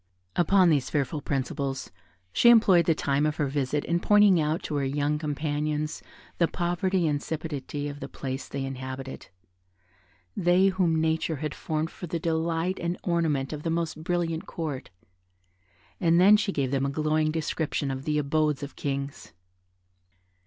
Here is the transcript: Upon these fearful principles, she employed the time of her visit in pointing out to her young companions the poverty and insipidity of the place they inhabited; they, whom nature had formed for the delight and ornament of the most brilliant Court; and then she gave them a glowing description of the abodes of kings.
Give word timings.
Upon 0.35 0.71
these 0.71 0.89
fearful 0.89 1.21
principles, 1.21 1.91
she 2.33 2.49
employed 2.49 2.87
the 2.87 2.95
time 2.95 3.23
of 3.27 3.35
her 3.35 3.45
visit 3.45 3.85
in 3.85 3.99
pointing 3.99 4.41
out 4.41 4.63
to 4.63 4.77
her 4.77 4.83
young 4.83 5.19
companions 5.19 6.01
the 6.39 6.47
poverty 6.47 7.05
and 7.05 7.17
insipidity 7.17 7.87
of 7.87 7.99
the 7.99 8.09
place 8.09 8.47
they 8.47 8.65
inhabited; 8.65 9.29
they, 10.35 10.69
whom 10.69 10.99
nature 10.99 11.35
had 11.35 11.53
formed 11.53 11.91
for 11.91 12.07
the 12.07 12.17
delight 12.17 12.79
and 12.79 12.97
ornament 13.03 13.53
of 13.53 13.61
the 13.61 13.69
most 13.69 14.03
brilliant 14.03 14.47
Court; 14.47 14.89
and 15.99 16.19
then 16.19 16.35
she 16.35 16.51
gave 16.51 16.71
them 16.71 16.87
a 16.87 16.89
glowing 16.89 17.29
description 17.29 17.91
of 17.91 18.03
the 18.05 18.17
abodes 18.17 18.63
of 18.63 18.75
kings. 18.75 19.33